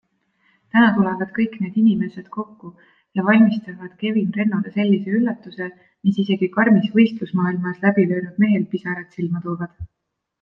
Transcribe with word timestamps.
Täna 0.75 0.85
tulevad 0.93 1.33
kõik 1.33 1.57
need 1.63 1.75
inimesed 1.81 2.31
kokku 2.37 2.71
ja 3.19 3.25
valmistavad 3.27 3.93
Kevin 3.99 4.31
Rennole 4.37 4.71
sellise 4.77 5.13
üllatuse, 5.19 5.67
mis 6.09 6.17
isegi 6.23 6.49
karmis 6.55 6.89
võistlusmaailmas 6.97 7.83
läbi 7.89 8.07
löönud 8.13 8.41
mehel 8.45 8.65
pisarad 8.73 9.15
silma 9.21 9.43
toovad. 9.45 9.77